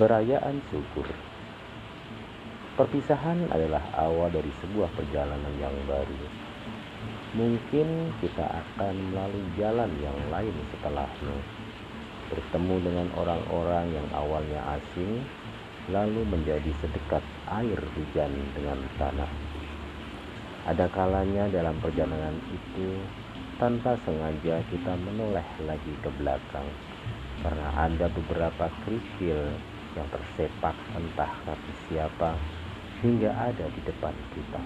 Perayaan 0.00 0.64
syukur. 0.72 1.04
Perpisahan 2.72 3.52
adalah 3.52 3.84
awal 4.00 4.32
dari 4.32 4.48
sebuah 4.64 4.88
perjalanan 4.96 5.52
yang 5.60 5.76
baru. 5.84 6.24
Mungkin 7.36 8.08
kita 8.24 8.48
akan 8.48 9.12
melalui 9.12 9.44
jalan 9.60 9.92
yang 10.00 10.16
lain 10.32 10.56
setelahnya. 10.72 11.36
Bertemu 12.32 12.76
dengan 12.80 13.12
orang-orang 13.12 13.92
yang 13.92 14.08
awalnya 14.16 14.80
asing, 14.80 15.20
lalu 15.92 16.24
menjadi 16.32 16.72
sedekat 16.80 17.20
air 17.60 17.76
hujan 17.92 18.32
dengan 18.56 18.80
tanah. 18.96 19.28
Ada 20.64 20.88
kalanya 20.96 21.44
dalam 21.52 21.76
perjalanan 21.76 22.40
itu, 22.48 23.04
tanpa 23.60 24.00
sengaja 24.08 24.64
kita 24.72 24.96
menoleh 24.96 25.44
lagi 25.68 25.92
ke 26.00 26.08
belakang, 26.16 26.72
karena 27.44 27.68
ada 27.76 28.08
beberapa 28.08 28.72
kerikil 28.88 29.44
yang 29.98 30.06
tersepak 30.10 30.76
entah 30.94 31.32
kaki 31.46 31.72
siapa 31.88 32.38
hingga 33.00 33.32
ada 33.32 33.66
di 33.72 33.80
depan 33.82 34.14
kita. 34.36 34.60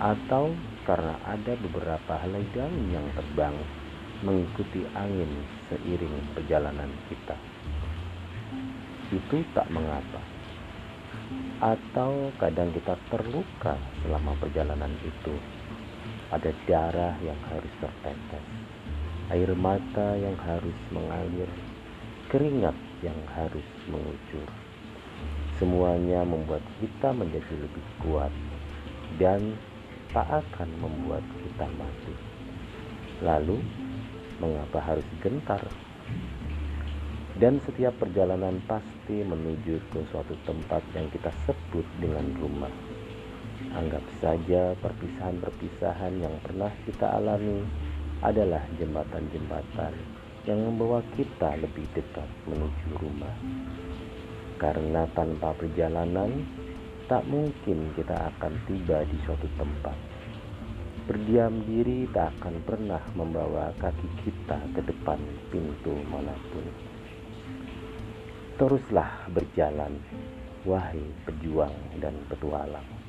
Atau 0.00 0.56
karena 0.88 1.14
ada 1.22 1.52
beberapa 1.60 2.16
helai 2.24 2.42
daun 2.56 2.88
yang 2.90 3.06
terbang 3.12 3.54
mengikuti 4.24 4.86
angin 4.96 5.28
seiring 5.68 6.16
perjalanan 6.32 6.90
kita. 7.10 7.36
Itu 9.12 9.44
tak 9.52 9.68
mengapa. 9.68 10.22
Atau 11.62 12.32
kadang 12.40 12.72
kita 12.74 12.96
terluka 13.12 13.76
selama 14.02 14.34
perjalanan 14.40 14.90
itu. 15.04 15.34
Ada 16.32 16.48
darah 16.64 17.14
yang 17.20 17.36
harus 17.52 17.72
tertetes, 17.76 18.46
air 19.28 19.52
mata 19.52 20.16
yang 20.16 20.32
harus 20.40 20.78
mengalir, 20.88 21.50
keringat 22.32 22.72
yang 23.02 23.18
harus 23.34 23.66
mengucur. 23.90 24.46
Semuanya 25.58 26.26
membuat 26.26 26.62
kita 26.78 27.14
menjadi 27.14 27.54
lebih 27.54 27.86
kuat 28.02 28.32
dan 29.18 29.54
tak 30.10 30.26
akan 30.26 30.68
membuat 30.80 31.22
kita 31.42 31.66
mati. 31.78 32.14
Lalu, 33.22 33.58
mengapa 34.42 34.78
harus 34.82 35.06
gentar? 35.22 35.62
Dan 37.38 37.62
setiap 37.62 37.94
perjalanan 37.98 38.58
pasti 38.66 39.22
menuju 39.24 39.78
ke 39.90 39.98
suatu 40.10 40.34
tempat 40.46 40.82
yang 40.94 41.06
kita 41.10 41.30
sebut 41.46 41.86
dengan 42.02 42.26
rumah. 42.38 42.72
Anggap 43.72 44.04
saja 44.20 44.76
perpisahan-perpisahan 44.84 46.20
yang 46.20 46.34
pernah 46.44 46.68
kita 46.84 47.08
alami 47.08 47.64
adalah 48.20 48.60
jembatan-jembatan 48.76 49.94
yang 50.48 50.58
membawa 50.58 50.98
kita 51.14 51.54
lebih 51.58 51.86
dekat 51.94 52.26
menuju 52.50 52.88
rumah. 52.98 53.36
Karena 54.58 55.06
tanpa 55.14 55.54
perjalanan, 55.54 56.42
tak 57.06 57.26
mungkin 57.26 57.94
kita 57.94 58.30
akan 58.34 58.52
tiba 58.66 59.06
di 59.06 59.16
suatu 59.26 59.46
tempat. 59.58 59.94
Berdiam 61.06 61.66
diri 61.66 62.06
tak 62.14 62.30
akan 62.38 62.62
pernah 62.62 63.02
membawa 63.18 63.74
kaki 63.82 64.08
kita 64.22 64.58
ke 64.74 64.80
depan 64.86 65.18
pintu 65.50 65.94
mana 66.06 66.34
pun. 66.54 66.66
Teruslah 68.58 69.26
berjalan, 69.34 69.98
wahai 70.62 71.02
pejuang 71.26 71.74
dan 71.98 72.14
petualang 72.30 73.02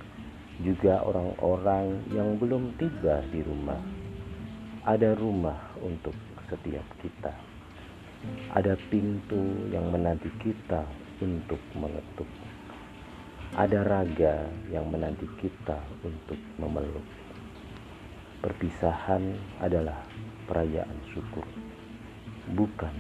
juga 0.62 1.02
orang-orang 1.02 2.06
yang 2.14 2.38
belum 2.38 2.78
tiba 2.78 3.26
di 3.34 3.42
rumah. 3.42 3.82
Ada 4.86 5.18
rumah 5.18 5.74
untuk 5.82 6.14
setiap 6.54 6.86
kita. 7.02 7.34
Ada 8.54 8.78
pintu 8.94 9.42
yang 9.74 9.90
menanti 9.90 10.30
kita 10.38 10.86
untuk 11.20 11.60
mengetuk. 11.74 12.30
Ada 13.58 13.82
raga 13.86 14.50
yang 14.70 14.90
menanti 14.90 15.26
kita 15.42 15.78
untuk 16.06 16.38
memeluk. 16.62 17.06
Perpisahan 18.42 19.38
adalah 19.62 19.98
perayaan 20.46 21.00
syukur, 21.14 21.46
bukan 22.54 22.96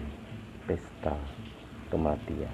pesta 0.65 1.17
kematian. 1.89 2.53